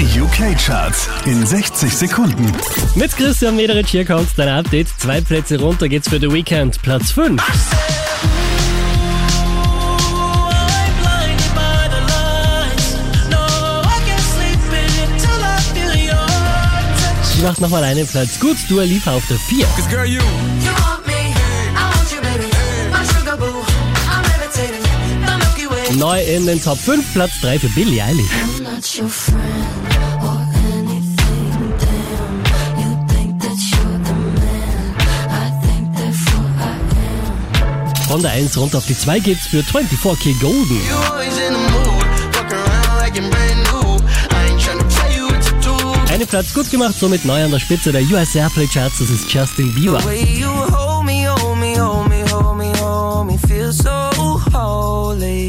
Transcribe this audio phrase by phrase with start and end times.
[0.00, 2.50] Die UK-Charts in 60 Sekunden.
[2.94, 4.88] Mit Christian Mederich hier kommt dein Update.
[4.98, 6.80] Zwei Plätze runter geht's für The Weekend.
[6.80, 7.42] Platz 5.
[17.34, 18.56] Sie macht nochmal einen Platz gut.
[18.70, 19.66] Dua Lipa auf der 4.
[25.96, 27.12] Neu in den Top 5.
[27.12, 28.26] Platz 3 für Billie Eilish.
[38.08, 40.80] Von der 1 runter auf die 2 geht's für 24K Golden.
[46.10, 48.98] Einen Platz gut gemacht, somit neu an der Spitze der US Airplay Charts.
[48.98, 50.04] Das ist Justin Bieber.
[50.04, 54.10] Way you hold me, hold me, hold me, hold me, hold me, feel so
[54.52, 55.48] holy.